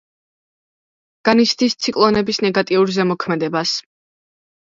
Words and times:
განიცდის 1.27 1.75
ციკლონების 1.85 2.41
ნეგატიურ 2.45 2.93
ზემოქმედებას. 2.97 3.75